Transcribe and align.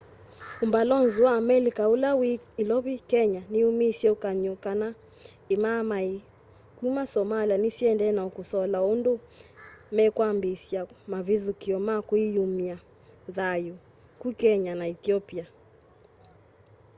umbalonzi 0.63 1.17
wa 1.25 1.31
amelika 1.41 1.83
ula 1.95 2.11
wi 2.19 2.31
ilovi 2.61 2.95
kenya 3.11 3.41
niumisye 3.51 4.07
ukany'o 4.15 4.53
kana 4.65 4.87
imaamai 5.55 6.13
kuma 6.77 7.03
somalia 7.13 7.57
ni 7.59 7.69
siendee 7.77 8.13
na 8.17 8.23
kusola 8.35 8.77
undu 8.93 9.13
mekwambiisya 9.95 10.81
mavithukia 11.11 11.77
ma 11.87 11.95
kwiyumya 12.07 12.75
thayu 13.37 13.75
ku 14.21 14.27
kenya 14.41 14.73
na 14.79 14.85
ethiopia 14.93 15.45